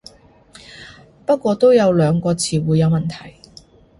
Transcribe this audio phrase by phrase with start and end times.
[1.27, 3.35] 不過都有兩個詞彙有問題